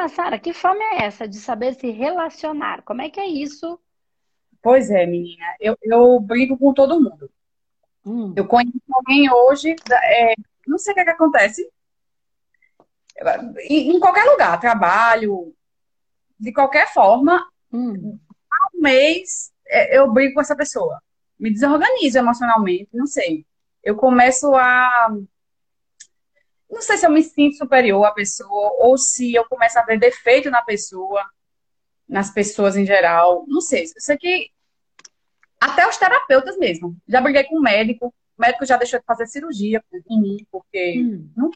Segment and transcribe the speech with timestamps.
[0.00, 2.82] lá, Sara, que fome é essa de saber se relacionar?
[2.82, 3.78] Como é que é isso?
[4.62, 5.44] Pois é, menina.
[5.60, 7.30] Eu, eu brigo com todo mundo.
[8.04, 8.32] Hum.
[8.36, 10.34] Eu conheço alguém hoje, é,
[10.66, 11.70] não sei o que, é que acontece.
[13.68, 15.54] Em, em, qualquer lugar, trabalho,
[16.38, 18.18] de qualquer forma, hum.
[18.74, 21.00] um mês é, eu brigo com essa pessoa.
[21.38, 23.46] Me desorganizo emocionalmente, não sei.
[23.82, 25.14] Eu começo a
[26.70, 29.98] não sei se eu me sinto superior à pessoa ou se eu começo a ver
[29.98, 31.24] defeito na pessoa,
[32.08, 33.44] nas pessoas em geral.
[33.48, 33.84] Não sei.
[33.84, 34.50] Eu sei que
[35.60, 36.96] até os terapeutas mesmo.
[37.08, 38.14] Já briguei com o médico.
[38.38, 41.30] O médico já deixou de fazer cirurgia em mim, porque hum.
[41.36, 41.50] não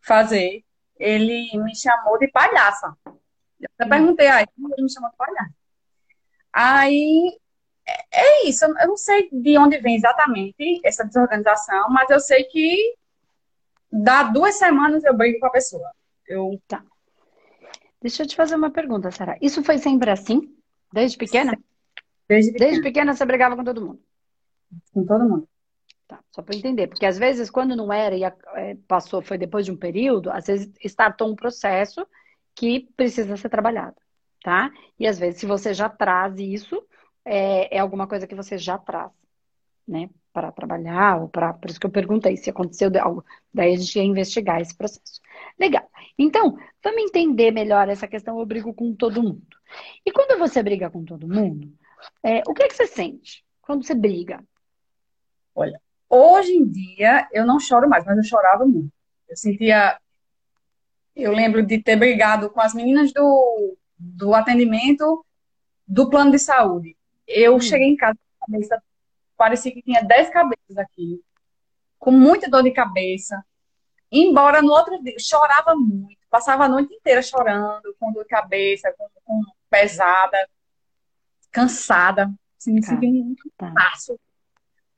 [0.00, 0.62] fazer.
[0.98, 2.94] Ele me chamou de palhaça.
[3.06, 3.88] Eu hum.
[3.88, 5.54] perguntei aí, ele me chamou de palhaça.
[6.52, 7.38] Aí
[7.86, 8.64] é, é isso.
[8.64, 12.96] Eu não sei de onde vem exatamente essa desorganização, mas eu sei que
[13.90, 15.90] dá duas semanas eu brigo com a pessoa.
[16.26, 16.60] Eu...
[16.66, 16.84] Tá.
[18.00, 19.36] Deixa eu te fazer uma pergunta, Sara.
[19.40, 20.54] Isso foi sempre assim?
[20.92, 21.58] Desde pequena?
[22.28, 22.70] Desde pequena.
[22.70, 24.00] Desde pequena você brigava com todo mundo?
[24.92, 25.48] Com todo mundo.
[26.06, 29.64] Tá, só para entender, porque às vezes quando não era e é, passou, foi depois
[29.64, 32.06] de um período, às vezes startou um processo
[32.54, 33.96] que precisa ser trabalhado,
[34.40, 34.70] tá?
[35.00, 36.80] E às vezes se você já traz isso,
[37.24, 39.10] é, é alguma coisa que você já traz,
[39.86, 40.08] né?
[40.36, 41.54] Para trabalhar, ou para.
[41.54, 43.24] Por isso que eu perguntei se aconteceu algo.
[43.54, 45.22] Daí a gente ia investigar esse processo.
[45.58, 45.90] Legal.
[46.18, 48.38] Então, vamos entender melhor essa questão.
[48.38, 49.46] Eu brigo com todo mundo.
[50.04, 51.72] E quando você briga com todo mundo,
[52.22, 54.44] é, o que, é que você sente quando você briga?
[55.54, 58.92] Olha, hoje em dia eu não choro mais, mas eu chorava muito.
[59.26, 59.98] Eu sentia.
[61.14, 65.24] Eu lembro de ter brigado com as meninas do, do atendimento
[65.88, 66.94] do plano de saúde.
[67.26, 67.60] Eu hum.
[67.60, 68.82] cheguei em casa com a cabeça
[69.36, 71.20] parecia que tinha 10 cabeças aqui,
[71.98, 73.44] com muita dor de cabeça.
[74.10, 78.94] Embora no outro dia, chorava muito, passava a noite inteira chorando, com dor de cabeça,
[78.96, 80.38] com, com pesada,
[81.50, 82.88] cansada, assim, me tá.
[82.88, 83.72] sentindo muito tá.
[83.72, 84.18] fácil.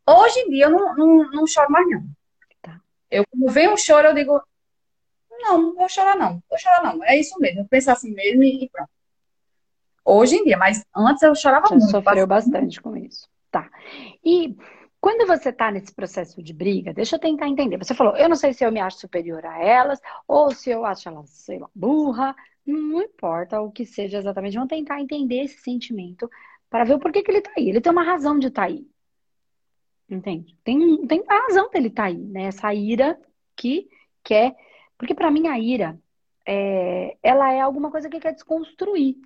[0.06, 2.04] Hoje em dia eu não, não, não choro mais, não.
[2.62, 2.80] Tá.
[3.10, 4.42] Eu, quando vem um choro, eu digo,
[5.40, 6.42] não, não vou chorar, não.
[6.48, 7.04] Vou chorar, não.
[7.04, 7.66] É isso mesmo.
[7.68, 8.90] Penso assim mesmo e pronto.
[10.04, 11.90] Hoje em dia, mas antes eu chorava Já muito.
[11.90, 13.28] sofreu bastante com isso.
[13.50, 13.70] Tá.
[14.24, 14.56] E
[15.00, 17.78] quando você está nesse processo de briga, deixa eu tentar entender.
[17.78, 20.84] Você falou, eu não sei se eu me acho superior a elas, ou se eu
[20.84, 22.34] acho elas, sei lá, burra.
[22.66, 24.54] Não importa o que seja exatamente.
[24.54, 26.28] Vamos tentar entender esse sentimento
[26.68, 27.68] para ver o porquê que ele está aí.
[27.68, 28.86] Ele tem uma razão de estar tá aí.
[30.10, 30.56] Entende?
[30.64, 32.44] Tem, tem a razão dele estar tá aí, né?
[32.44, 33.18] Essa ira
[33.56, 33.88] que
[34.24, 34.54] quer.
[34.98, 35.98] Porque para mim a ira,
[36.46, 39.16] é, ela é alguma coisa que quer desconstruir.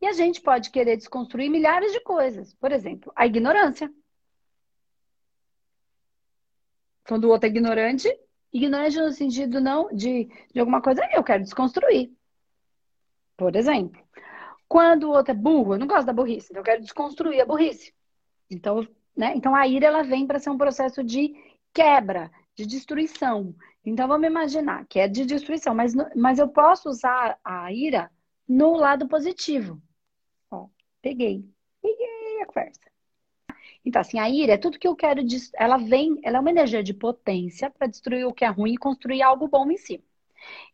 [0.00, 2.54] E a gente pode querer desconstruir milhares de coisas.
[2.54, 3.90] Por exemplo, a ignorância.
[7.06, 8.08] Quando o outro é ignorante,
[8.52, 12.12] ignorante no sentido não de, de alguma coisa, eu quero desconstruir.
[13.36, 14.04] Por exemplo.
[14.68, 17.46] Quando o outro é burro, eu não gosto da burrice, então eu quero desconstruir a
[17.46, 17.94] burrice.
[18.50, 18.86] Então,
[19.16, 19.32] né?
[19.36, 21.34] então a ira ela vem para ser um processo de
[21.72, 23.54] quebra, de destruição.
[23.84, 28.10] Então vamos imaginar que é de destruição, mas, mas eu posso usar a ira
[28.48, 29.80] no lado positivo.
[31.06, 31.48] Peguei.
[31.80, 32.80] Peguei a conversa.
[33.84, 35.22] Então, assim, a ira é tudo que eu quero.
[35.54, 38.76] Ela vem, ela é uma energia de potência para destruir o que é ruim e
[38.76, 40.02] construir algo bom em cima.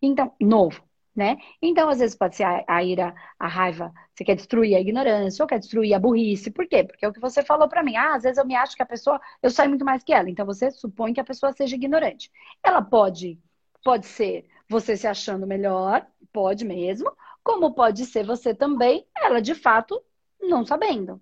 [0.00, 0.82] Então, novo,
[1.15, 1.37] né?
[1.60, 5.42] Então, às vezes pode ser a, a, ira, a raiva, você quer destruir a ignorância
[5.42, 6.50] ou quer destruir a burrice.
[6.50, 6.82] Por quê?
[6.82, 7.94] Porque é o que você falou para mim.
[7.97, 10.31] Ah, às vezes eu me acho que a pessoa, eu sei muito mais que ela.
[10.31, 12.32] Então, você supõe que a pessoa seja ignorante.
[12.65, 13.38] Ela pode,
[13.84, 17.12] pode ser você se achando melhor, pode mesmo,
[17.44, 20.03] como pode ser você também, ela de fato
[20.42, 21.20] não sabendo.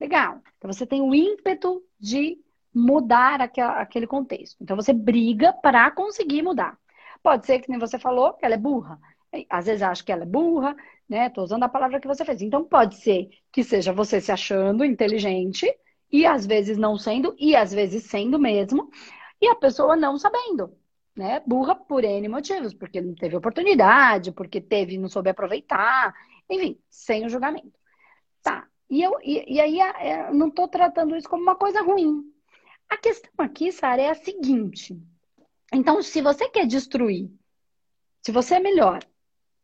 [0.00, 0.40] Legal.
[0.58, 2.38] Então você tem o ímpeto de
[2.74, 4.56] mudar aquele contexto.
[4.60, 6.78] Então você briga para conseguir mudar.
[7.22, 8.98] Pode ser que nem você falou, que ela é burra.
[9.48, 10.76] Às vezes acha que ela é burra,
[11.08, 11.30] né?
[11.30, 12.42] Tô usando a palavra que você fez.
[12.42, 15.66] Então pode ser que seja você se achando inteligente
[16.10, 18.90] e às vezes não sendo e às vezes sendo mesmo,
[19.40, 20.76] e a pessoa não sabendo,
[21.16, 21.40] né?
[21.46, 26.14] Burra por N motivos, porque não teve oportunidade, porque teve não soube aproveitar,
[26.50, 27.81] enfim, sem o julgamento.
[28.42, 28.66] Tá.
[28.90, 32.22] E, eu, e, e aí é, eu não estou tratando isso como uma coisa ruim.
[32.88, 35.00] A questão aqui, Sara, é a seguinte.
[35.72, 37.30] Então, se você quer destruir,
[38.20, 39.00] se você é melhor,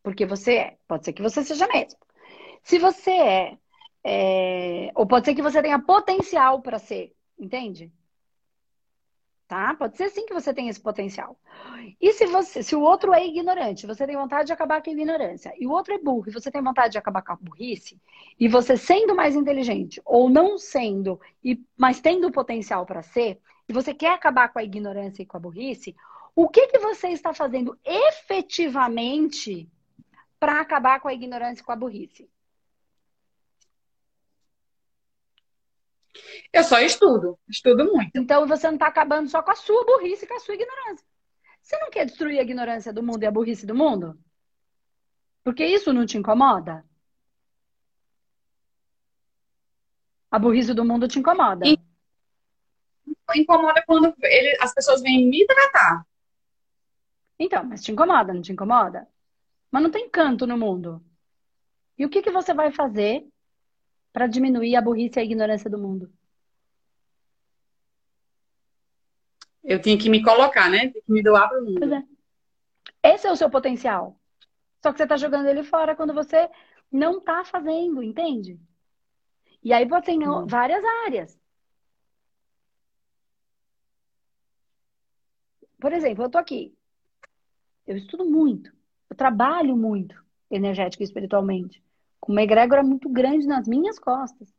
[0.03, 1.99] porque você é, pode ser que você seja mesmo.
[2.63, 3.59] Se você é,
[4.05, 7.93] é ou pode ser que você tenha potencial para ser, entende?
[9.49, 9.75] Tá?
[9.75, 11.37] Pode ser sim que você tenha esse potencial.
[12.01, 14.93] E se você, se o outro é ignorante, você tem vontade de acabar com a
[14.93, 18.01] ignorância, e o outro é burro, e você tem vontade de acabar com a burrice,
[18.39, 23.41] e você sendo mais inteligente ou não sendo, e mas tendo o potencial para ser,
[23.69, 25.95] e você quer acabar com a ignorância e com a burrice,
[26.35, 29.69] O que, que você está fazendo efetivamente
[30.39, 32.31] para acabar com a ignorância e com a burrice?
[36.53, 38.11] Eu só estudo, estudo muito.
[38.15, 41.07] Então você não está acabando só com a sua burrice e com a sua ignorância.
[41.63, 44.19] Você não quer destruir a ignorância do mundo e a burrice do mundo?
[45.45, 46.85] Porque isso não te incomoda?
[50.31, 51.67] A burrice do mundo te incomoda.
[51.67, 51.79] E
[53.35, 56.07] incomoda quando ele, as pessoas vêm me tratar.
[57.39, 59.07] Então, mas te incomoda, não te incomoda?
[59.71, 61.05] Mas não tem canto no mundo.
[61.97, 63.27] E o que, que você vai fazer
[64.13, 66.13] para diminuir a burrice e a ignorância do mundo?
[69.63, 70.91] Eu tinha que me colocar, né?
[70.91, 71.95] Que me doar para o mundo.
[71.95, 72.05] É.
[73.15, 74.19] Esse é o seu potencial.
[74.83, 76.49] Só que você está jogando ele fora quando você
[76.91, 78.59] não está fazendo, entende?
[79.63, 80.47] E aí você tem hum.
[80.47, 81.39] várias áreas.
[85.81, 86.75] Por exemplo, eu tô aqui.
[87.87, 88.73] Eu estudo muito.
[89.11, 91.83] Eu trabalho muito energético e espiritualmente.
[92.21, 94.53] Com uma egrégora muito grande nas minhas costas.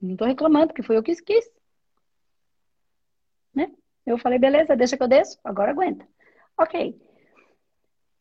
[0.00, 1.50] Não tô reclamando, porque foi eu que quis.
[3.54, 3.72] Né?
[4.06, 6.06] Eu falei, beleza, deixa que eu desço, agora aguenta.
[6.56, 7.00] Ok.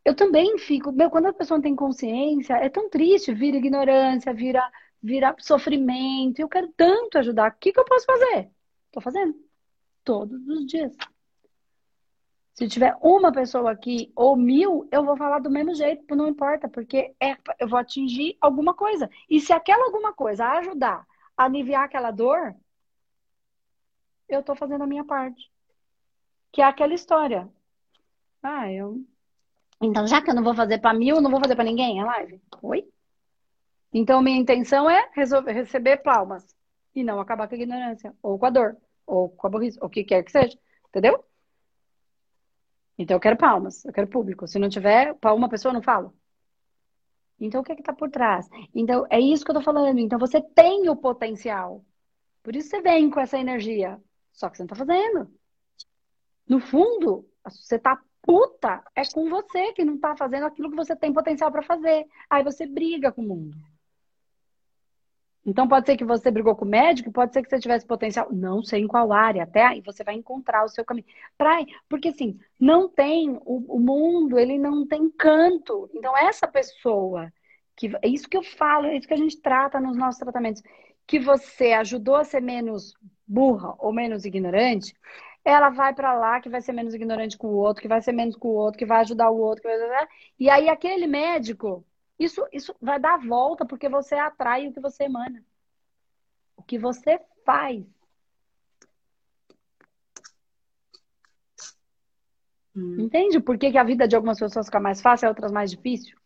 [0.04, 4.64] Eu também fico, meu, quando a pessoa tem consciência, é tão triste, vira ignorância, vira,
[5.04, 6.40] vira sofrimento.
[6.40, 7.52] Eu quero tanto ajudar.
[7.52, 8.50] O que, que eu posso fazer?
[8.92, 9.36] Tô fazendo.
[10.04, 10.96] Todos os dias.
[12.58, 16.68] Se tiver uma pessoa aqui ou mil, eu vou falar do mesmo jeito, não importa,
[16.68, 19.08] porque é, eu vou atingir alguma coisa.
[19.30, 21.06] E se aquela alguma coisa ajudar
[21.38, 22.56] a aliviar aquela dor,
[24.28, 25.52] eu estou fazendo a minha parte.
[26.52, 27.48] Que é aquela história.
[28.42, 29.06] Ah, eu.
[29.80, 32.08] Então, já que eu não vou fazer para mil, não vou fazer para ninguém a
[32.08, 32.42] live?
[32.64, 32.90] Oi?
[33.94, 36.56] Então, minha intenção é resolver, receber palmas
[36.96, 39.86] e não acabar com a ignorância, ou com a dor, ou com a burrice, ou
[39.86, 40.58] o que quer que seja.
[40.90, 41.24] Entendeu?
[42.98, 44.48] Então eu quero palmas, eu quero público.
[44.48, 46.14] Se não tiver, para uma pessoa eu não falo.
[47.40, 48.50] Então o que é que tá por trás?
[48.74, 50.00] Então é isso que eu tô falando.
[50.00, 51.86] Então você tem o potencial.
[52.42, 54.02] Por isso você vem com essa energia.
[54.32, 55.30] Só que você não tá fazendo.
[56.48, 60.96] No fundo, você tá puta é com você que não tá fazendo aquilo que você
[60.96, 62.06] tem potencial para fazer.
[62.30, 63.58] Aí você briga com o mundo.
[65.48, 68.28] Então pode ser que você brigou com o médico, pode ser que você tivesse potencial,
[68.34, 71.08] não sei em qual área, até aí você vai encontrar o seu caminho.
[71.38, 71.58] Pra,
[71.88, 75.90] porque assim, não tem, o, o mundo, ele não tem canto.
[75.94, 77.32] Então essa pessoa,
[77.78, 80.62] que é isso que eu falo, é isso que a gente trata nos nossos tratamentos,
[81.08, 82.94] que você ajudou a ser menos
[83.26, 84.94] burra ou menos ignorante,
[85.46, 88.12] ela vai para lá que vai ser menos ignorante com o outro, que vai ser
[88.12, 90.08] menos com o outro, que vai ajudar o outro, vai...
[90.38, 91.86] e aí aquele médico
[92.20, 95.44] isso, isso vai dar volta porque você atrai o que você emana.
[96.56, 97.86] O que você faz.
[102.76, 103.00] Hum.
[103.00, 105.72] Entende por que, que a vida de algumas pessoas fica mais fácil e outras mais
[105.72, 106.18] difícil?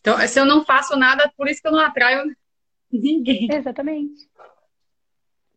[0.00, 2.34] Então, se eu não faço nada, por isso que eu não atraio
[2.90, 3.48] ninguém.
[3.52, 4.28] Exatamente.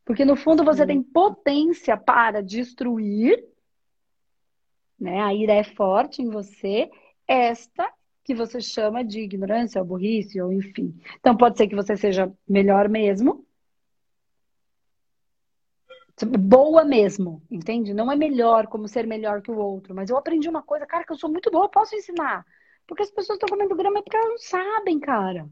[0.03, 0.87] Porque no fundo você hum.
[0.87, 3.47] tem potência para destruir,
[4.99, 5.21] né?
[5.21, 6.89] A ira é forte em você
[7.29, 7.93] esta
[8.23, 10.99] que você chama de ignorância ou burrice, ou enfim.
[11.19, 13.45] Então, pode ser que você seja melhor mesmo.
[16.37, 17.93] Boa mesmo, entende?
[17.93, 21.05] Não é melhor como ser melhor que o outro, mas eu aprendi uma coisa, cara,
[21.05, 22.45] que eu sou muito boa, posso ensinar.
[22.85, 25.49] Porque as pessoas estão comendo grama porque elas não sabem, cara.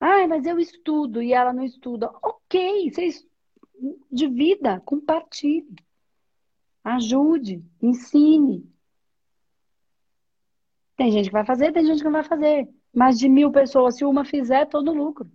[0.00, 2.10] Ai, mas eu estudo e ela não estuda.
[2.22, 3.26] Ok, vocês
[4.10, 5.76] divida, compartilhe,
[6.82, 8.73] ajude, ensine.
[10.96, 12.68] Tem gente que vai fazer, tem gente que não vai fazer.
[12.92, 15.30] Mas de mil pessoas, se uma fizer, todo lucro.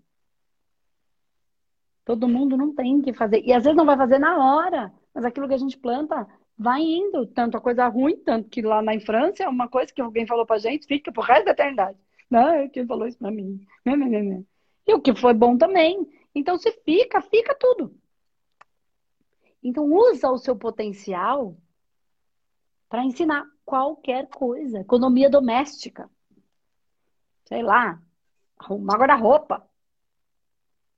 [2.05, 3.41] Todo mundo não tem que fazer.
[3.45, 4.93] E às vezes não vai fazer na hora.
[5.13, 7.25] Mas aquilo que a gente planta vai indo.
[7.27, 10.57] Tanto a coisa ruim, tanto que lá na França uma coisa que alguém falou pra
[10.57, 11.97] gente, fica pro resto da eternidade.
[12.29, 13.65] Não, é quem falou isso pra mim.
[14.87, 16.07] E o que foi bom também.
[16.33, 17.93] Então, se fica, fica tudo.
[19.61, 21.57] Então, usa o seu potencial
[22.87, 24.79] para ensinar qualquer coisa.
[24.79, 26.09] Economia doméstica.
[27.45, 28.01] Sei lá.
[28.57, 29.69] Arrumar guarda-roupa.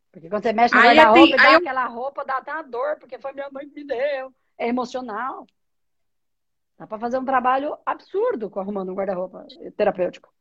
[0.10, 1.58] Porque quando você mexe no guarda-roupa, dá eu...
[1.58, 4.34] aquela roupa, dá até uma dor, porque foi minha mãe que me deu.
[4.58, 5.46] É emocional.
[6.78, 10.34] Dá para fazer um trabalho absurdo com arrumando um guarda-roupa terapêutico.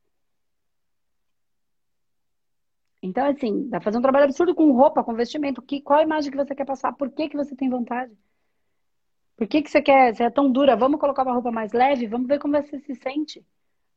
[3.03, 5.63] Então, assim, dá pra fazer um trabalho absurdo com roupa, com vestimento.
[5.63, 6.93] Que, qual a imagem que você quer passar?
[6.93, 8.17] Por que, que você tem vontade?
[9.41, 10.15] Por que, que você quer?
[10.15, 10.77] Você é tão dura?
[10.77, 12.07] Vamos colocar uma roupa mais leve?
[12.07, 13.43] Vamos ver como você se sente.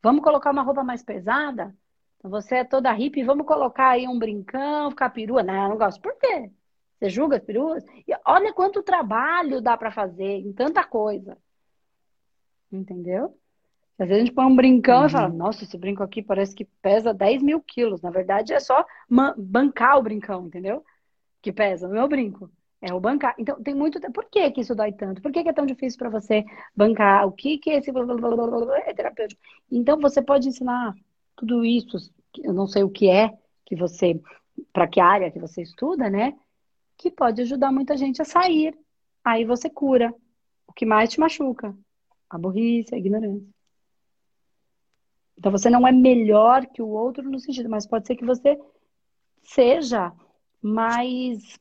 [0.02, 1.76] Vamos colocar uma roupa mais pesada?
[2.22, 5.42] Você é toda hippie, vamos colocar aí um brincão, ficar perua?
[5.42, 6.00] Não, não gosto.
[6.00, 6.50] Por quê?
[6.98, 7.84] Você julga as peruas?
[8.08, 11.36] E olha quanto trabalho dá para fazer em tanta coisa.
[12.72, 13.38] Entendeu?
[13.98, 15.06] Às vezes a gente põe um brincão uhum.
[15.08, 18.00] e fala, nossa, esse brinco aqui parece que pesa 10 mil quilos.
[18.00, 18.82] Na verdade, é só
[19.36, 20.82] bancar o brincão, entendeu?
[21.42, 22.50] Que pesa, não é o brinco.
[22.86, 23.34] É o bancar.
[23.38, 23.98] Então, tem muito.
[24.12, 25.22] Por que, que isso dói tanto?
[25.22, 26.44] Por que, que é tão difícil para você
[26.76, 27.26] bancar?
[27.26, 27.90] O que, que é esse.
[27.90, 29.40] É terapêutico.
[29.72, 30.94] Então, você pode ensinar
[31.34, 31.96] tudo isso.
[32.42, 33.32] Eu não sei o que é
[33.64, 34.20] que você.
[34.70, 36.36] Para que área que você estuda, né?
[36.98, 38.76] Que pode ajudar muita gente a sair.
[39.24, 40.14] Aí você cura.
[40.66, 41.74] O que mais te machuca?
[42.28, 43.48] A burrice, a ignorância.
[45.38, 48.60] Então você não é melhor que o outro no sentido, mas pode ser que você
[49.42, 50.12] seja
[50.60, 51.58] mais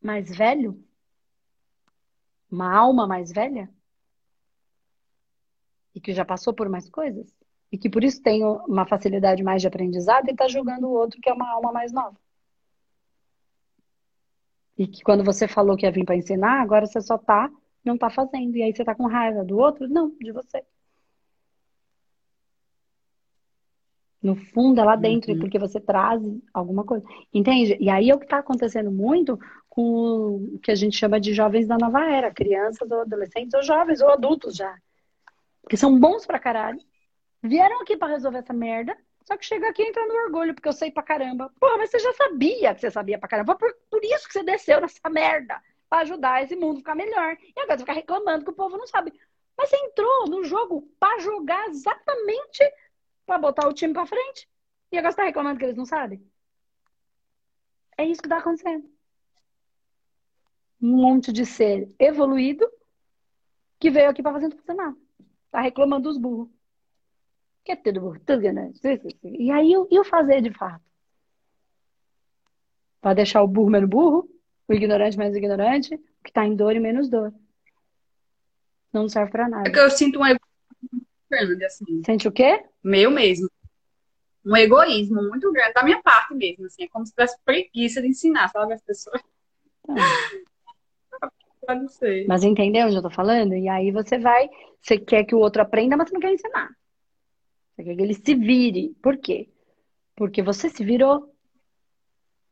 [0.00, 0.82] mais velho,
[2.50, 3.70] uma alma mais velha
[5.94, 7.34] e que já passou por mais coisas
[7.70, 11.20] e que por isso tem uma facilidade mais de aprendizado e está julgando o outro
[11.20, 12.16] que é uma alma mais nova.
[14.76, 17.50] E que quando você falou que ia vir para ensinar, agora você só tá,
[17.84, 18.56] não tá fazendo.
[18.56, 19.88] E aí você tá com raiva do outro?
[19.88, 20.64] Não, de você.
[24.22, 25.40] No fundo, é lá dentro, uhum.
[25.40, 26.22] porque você traz
[26.54, 27.04] alguma coisa.
[27.34, 27.76] Entende?
[27.80, 31.32] E aí é o que está acontecendo muito com o que a gente chama de
[31.32, 34.76] jovens da nova era, crianças ou adolescentes ou jovens ou adultos já.
[35.68, 36.80] Que são bons pra caralho.
[37.42, 38.96] Vieram aqui para resolver essa merda,
[39.28, 41.52] só que chega aqui entrando no orgulho, porque eu sei pra caramba.
[41.60, 43.54] Porra, mas você já sabia que você sabia pra caramba.
[43.54, 45.62] Por, por isso que você desceu nessa merda.
[45.88, 47.36] Pra ajudar esse mundo a ficar melhor.
[47.40, 49.12] E agora você fica reclamando que o povo não sabe.
[49.56, 52.64] Mas você entrou no jogo para jogar exatamente
[53.26, 54.48] para botar o time para frente.
[54.90, 56.26] E agora você tá reclamando que eles não sabem?
[57.98, 58.88] É isso que tá acontecendo.
[60.80, 62.68] Um monte de ser evoluído
[63.78, 64.96] que veio aqui para fazer não nada.
[65.50, 66.48] Tá reclamando dos burros.
[67.64, 68.80] Que é tudo burro, tudo grande.
[69.24, 70.84] E aí, e o fazer de fato?
[73.00, 74.28] Para deixar o burro menos burro,
[74.66, 77.32] o ignorante menos ignorante, o que tá em dor e menos dor.
[78.92, 79.68] Não serve para nada.
[79.68, 80.36] É que eu sinto um
[81.30, 82.02] grande, assim.
[82.04, 82.64] Sente o quê?
[82.82, 83.50] Meu mesmo.
[84.44, 86.84] Um egoísmo muito grande da minha parte mesmo, assim.
[86.84, 89.20] É como se tivesse preguiça de ensinar, sabe, as pessoas.
[89.88, 89.94] Ah.
[91.88, 92.26] Sei.
[92.26, 93.54] Mas entendeu onde eu tô falando?
[93.54, 94.48] E aí você vai,
[94.80, 96.68] você quer que o outro aprenda, mas você não quer ensinar.
[97.74, 98.94] Você quer que ele se vire.
[99.02, 99.48] Por quê?
[100.16, 101.32] Porque você se virou.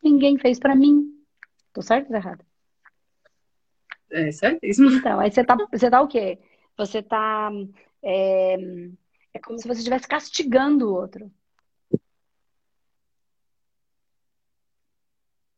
[0.02, 1.12] Ninguém fez para mim.
[1.73, 2.44] Tô certo ou errado?
[4.11, 4.90] É certíssimo.
[4.90, 6.38] Então, aí você tá, você tá o quê?
[6.76, 7.50] Você tá
[8.02, 8.54] é,
[9.35, 11.30] é como se você estivesse castigando o outro.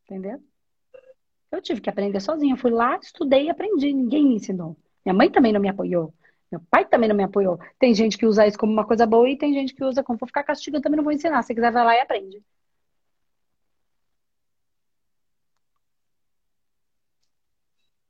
[0.05, 0.43] Entendeu?
[1.51, 2.55] Eu tive que aprender sozinha.
[2.55, 3.93] Eu fui lá, estudei e aprendi.
[3.93, 4.77] Ninguém me ensinou.
[5.05, 6.13] Minha mãe também não me apoiou.
[6.51, 7.59] Meu pai também não me apoiou.
[7.79, 10.19] Tem gente que usa isso como uma coisa boa e tem gente que usa como
[10.19, 11.43] vou ficar castigando, também não vou ensinar.
[11.43, 12.43] Se quiser, vai lá e aprende.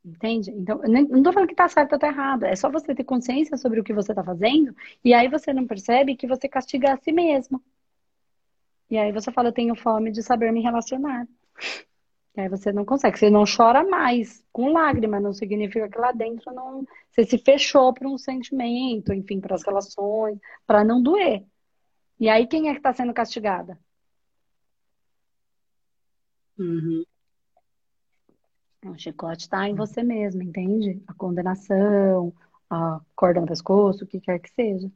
[0.05, 0.51] Entende?
[0.53, 2.45] Então, eu não tô falando que tá certo ou tá errado.
[2.45, 4.75] É só você ter consciência sobre o que você tá fazendo.
[5.05, 7.63] E aí você não percebe que você castiga a si mesmo.
[8.91, 11.27] E aí você fala, eu tenho fome de saber me relacionar.
[12.39, 13.19] E aí você não consegue.
[13.19, 15.19] Você não chora mais com lágrima.
[15.19, 19.65] Não significa que lá dentro não, você se fechou para um sentimento, enfim, para as
[19.65, 21.45] relações, para não doer.
[22.21, 23.77] E aí quem é que está sendo castigada?
[26.57, 27.03] Uhum.
[28.85, 31.03] O chicote está em você mesmo, entende?
[31.09, 32.33] A condenação,
[32.71, 34.89] a corda no pescoço, o que quer que seja.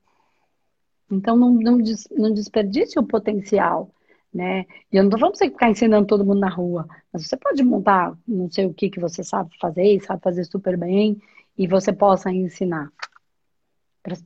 [1.11, 3.93] Então, não, não, des, não desperdice o potencial,
[4.33, 4.67] né?
[4.93, 7.37] E eu não tô falando pra você ficar ensinando todo mundo na rua, mas você
[7.37, 11.21] pode montar, não sei o que que você sabe fazer, e sabe fazer super bem,
[11.57, 12.91] e você possa ensinar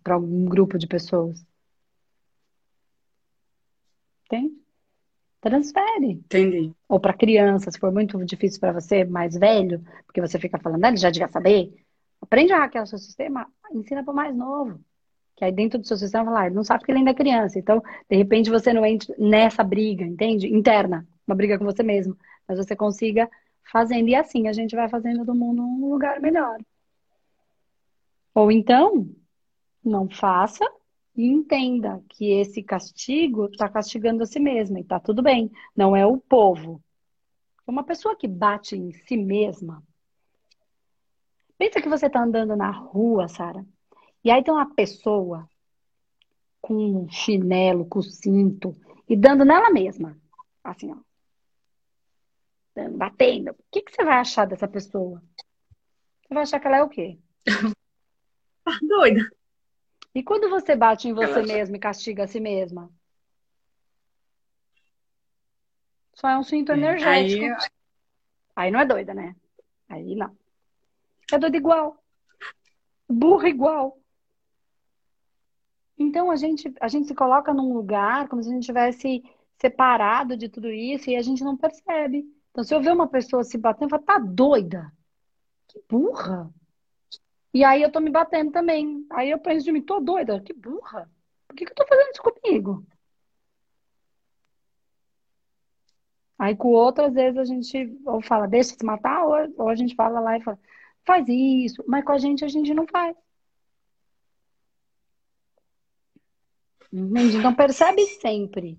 [0.02, 1.44] para algum grupo de pessoas.
[4.24, 4.66] Entende?
[5.40, 6.10] transfere.
[6.12, 6.72] Entendi.
[6.88, 10.84] Ou para criança, se for muito difícil para você, mais velho, porque você fica falando,
[10.84, 11.72] ah, ele já devia saber.
[12.20, 14.80] Aprende a hackear o seu sistema, ensina para o mais novo.
[15.36, 17.14] Que aí dentro do seu sistema, fala, ah, ele não sabe que ele ainda é
[17.14, 17.58] criança.
[17.58, 20.48] Então, de repente, você não entra nessa briga, entende?
[20.48, 22.16] Interna, uma briga com você mesmo.
[22.48, 23.30] Mas você consiga
[23.70, 24.08] fazendo.
[24.08, 26.58] E assim, a gente vai fazendo do mundo um lugar melhor.
[28.34, 29.08] Ou então,
[29.84, 30.64] não faça
[31.16, 35.96] e entenda que esse castigo está castigando a si mesma e está tudo bem, não
[35.96, 36.82] é o povo.
[37.66, 39.82] Uma pessoa que bate em si mesma.
[41.58, 43.64] Pensa que você está andando na rua, Sara,
[44.26, 45.48] e aí tem uma pessoa
[46.60, 48.74] com um chinelo, com cinto,
[49.08, 50.20] e dando nela mesma.
[50.64, 50.96] Assim, ó.
[52.90, 53.52] Batendo.
[53.52, 55.22] O que, que você vai achar dessa pessoa?
[56.22, 57.20] Você vai achar que ela é o quê?
[58.64, 59.30] Tá doida.
[60.12, 62.90] E quando você bate em você mesmo e castiga a si mesma?
[66.14, 67.44] Só é um cinto É, energético.
[67.44, 67.70] Aí,
[68.56, 69.36] Aí não é doida, né?
[69.88, 70.36] Aí não.
[71.30, 72.02] É doida igual.
[73.08, 73.96] Burra igual.
[75.98, 79.22] Então a gente, a gente se coloca num lugar como se a gente tivesse
[79.58, 82.24] separado de tudo isso e a gente não percebe.
[82.50, 84.92] Então, se eu ver uma pessoa se batendo, eu falo, tá doida?
[85.68, 86.50] Que burra.
[87.52, 89.06] E aí eu tô me batendo também.
[89.10, 90.40] Aí eu penso de mim, tô doida?
[90.40, 91.10] Que burra.
[91.48, 92.86] Por que que eu tô fazendo isso comigo?
[96.38, 99.34] Aí com o outro, às vezes, a gente ou fala, deixa se matar, ou,
[99.64, 100.58] ou a gente fala lá e fala,
[101.04, 101.82] faz isso.
[101.86, 103.16] Mas com a gente, a gente não faz.
[106.92, 107.36] Entende?
[107.36, 108.78] Então percebe sempre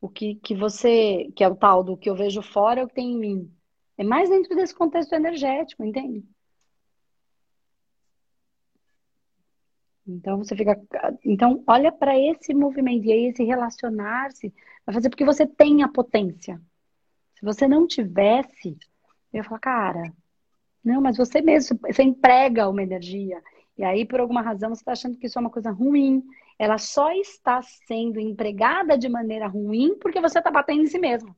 [0.00, 2.88] o que, que você, que é o tal do que eu vejo fora, é o
[2.88, 3.52] que tem em mim.
[3.96, 6.24] É mais dentro desse contexto energético, entende?
[10.06, 10.80] Então você fica,
[11.24, 14.52] então olha para esse movimento e aí esse relacionar-se
[14.84, 16.60] vai fazer porque você tem a potência.
[17.34, 18.76] Se você não tivesse,
[19.32, 20.12] eu ia falar, cara,
[20.84, 23.40] não, mas você mesmo, você emprega uma energia.
[23.78, 26.22] E aí, por alguma razão, você está achando que isso é uma coisa ruim.
[26.62, 31.34] Ela só está sendo empregada de maneira ruim porque você está batendo em si mesmo.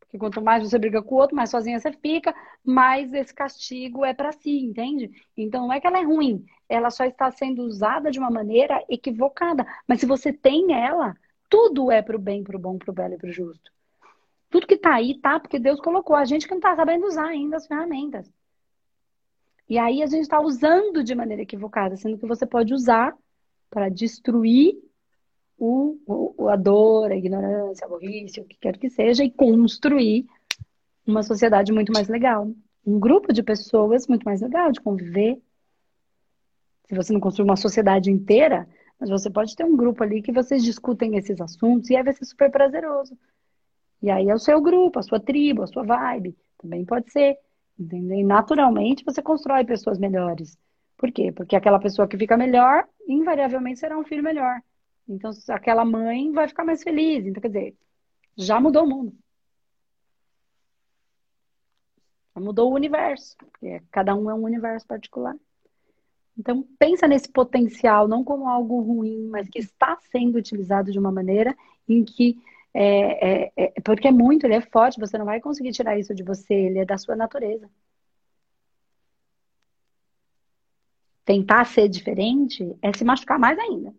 [0.00, 4.06] Porque quanto mais você briga com o outro, mais sozinha você fica, mais esse castigo
[4.06, 5.10] é para si, entende?
[5.36, 8.82] Então não é que ela é ruim, ela só está sendo usada de uma maneira
[8.88, 9.66] equivocada.
[9.86, 11.14] Mas se você tem ela,
[11.50, 13.70] tudo é pro bem, pro bom, pro belo e pro justo.
[14.48, 16.16] Tudo que tá aí tá porque Deus colocou.
[16.16, 18.32] A gente que não tá sabendo usar ainda as ferramentas.
[19.68, 23.14] E aí a gente está usando de maneira equivocada, sendo que você pode usar
[23.74, 24.80] para destruir
[25.58, 30.26] o, o, a dor, a ignorância, a burrice, o que quer que seja, e construir
[31.04, 32.48] uma sociedade muito mais legal.
[32.86, 35.42] Um grupo de pessoas muito mais legal de conviver.
[36.86, 38.68] Se você não construir uma sociedade inteira,
[39.00, 42.12] mas você pode ter um grupo ali que vocês discutem esses assuntos e aí vai
[42.12, 43.18] ser super prazeroso.
[44.00, 46.36] E aí é o seu grupo, a sua tribo, a sua vibe.
[46.58, 47.36] Também pode ser.
[47.76, 48.18] Entendeu?
[48.18, 50.56] E naturalmente você constrói pessoas melhores.
[50.96, 51.32] Por quê?
[51.32, 54.60] Porque aquela pessoa que fica melhor, invariavelmente será um filho melhor.
[55.08, 57.26] Então, aquela mãe vai ficar mais feliz.
[57.26, 57.76] Então, quer dizer,
[58.36, 59.16] já mudou o mundo.
[62.34, 63.36] Já mudou o universo.
[63.38, 65.36] Porque cada um é um universo particular.
[66.36, 71.12] Então, pensa nesse potencial, não como algo ruim, mas que está sendo utilizado de uma
[71.12, 71.56] maneira
[71.88, 72.36] em que
[72.72, 76.12] é, é, é, porque é muito, ele é forte, você não vai conseguir tirar isso
[76.12, 77.70] de você, ele é da sua natureza.
[81.24, 83.94] Tentar ser diferente é se machucar mais ainda.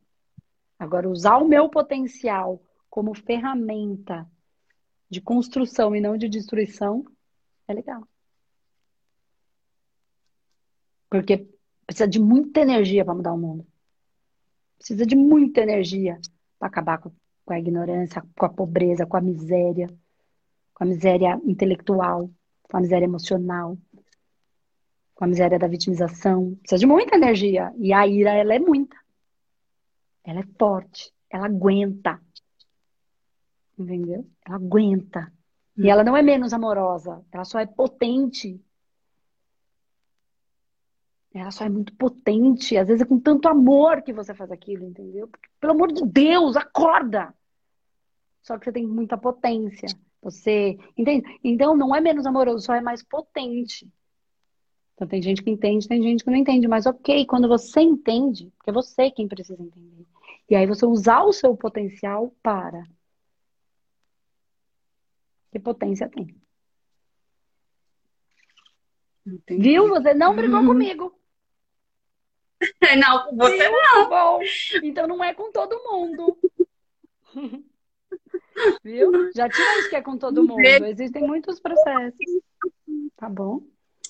[0.78, 4.30] Agora, usar o meu potencial como ferramenta
[5.10, 7.06] de construção e não de destruição
[7.68, 8.08] é legal.
[11.10, 11.48] Porque
[11.86, 13.66] precisa de muita energia para mudar o mundo.
[14.78, 16.20] Precisa de muita energia
[16.60, 17.14] para acabar com
[17.54, 19.88] a ignorância, com a pobreza, com a miséria,
[20.74, 22.30] com a miséria intelectual,
[22.64, 23.78] com a miséria emocional,
[25.16, 26.56] com a miséria da vitimização.
[26.56, 27.74] Precisa de muita energia.
[27.78, 28.98] E a ira, ela é muita.
[30.24, 31.12] Ela é forte.
[31.30, 32.22] Ela aguenta.
[33.80, 34.30] Entendeu?
[34.46, 35.34] Ela aguenta.
[35.78, 37.26] E ela não é menos amorosa.
[37.32, 38.62] Ela só é potente.
[41.34, 42.78] Ela só é muito potente.
[42.78, 45.28] Às vezes é com tanto amor que você faz aquilo, entendeu?
[45.28, 47.34] Porque, pelo amor de Deus, acorda!
[48.42, 49.88] Só que você tem muita potência.
[50.22, 50.78] Você.
[50.98, 51.28] Entende?
[51.44, 53.92] Então não é menos amoroso, só é mais potente.
[54.96, 56.68] Então tem gente que entende, tem gente que não entende.
[56.68, 60.06] Mas ok, quando você entende, porque é você quem precisa entender.
[60.50, 62.84] E aí você usar o seu potencial para.
[65.52, 66.34] Que potência tem?
[69.26, 69.62] Entendi.
[69.62, 69.90] Viu?
[69.90, 70.68] Você não brigou uhum.
[70.68, 71.20] comigo.
[72.98, 74.10] Não, você não.
[74.10, 74.40] Bom,
[74.82, 76.38] então não é com todo mundo.
[78.82, 79.32] Viu?
[79.34, 80.62] Já tira isso que é com todo mundo.
[80.62, 82.18] Existem muitos processos.
[83.18, 83.62] Tá bom?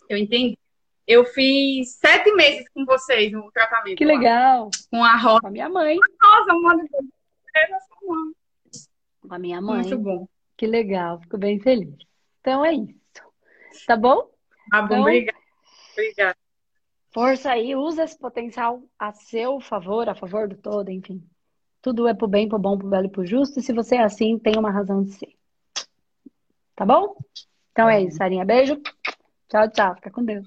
[0.07, 0.57] Eu entendi.
[1.07, 3.97] Eu fiz sete meses com vocês no tratamento.
[3.97, 4.69] Que legal.
[4.89, 5.41] Com a Rosa.
[5.41, 5.97] Com a minha mãe.
[6.21, 6.77] Nossa, uma
[9.21, 9.81] Com a minha mãe.
[9.81, 10.27] Muito bom.
[10.57, 11.19] Que legal.
[11.21, 11.95] Fico bem feliz.
[12.41, 12.95] Então é isso.
[13.85, 14.29] Tá bom?
[14.71, 15.37] Tá bom, então, obrigada.
[15.91, 16.37] Obrigada.
[17.13, 21.23] Força aí, usa esse potencial a seu favor, a favor do todo, enfim.
[21.81, 23.59] Tudo é pro bem, pro bom, pro belo e pro justo.
[23.59, 25.33] E se você é assim, tem uma razão de ser.
[26.75, 27.15] Tá bom?
[27.71, 28.43] Então é isso, Sarinha.
[28.43, 28.81] Beijo.
[29.47, 29.95] Tchau, tchau.
[29.95, 30.45] Fica com Deus.